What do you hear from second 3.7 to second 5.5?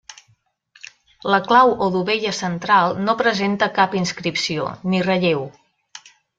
cap inscripció, ni relleu.